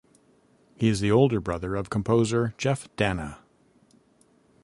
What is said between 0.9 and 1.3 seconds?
the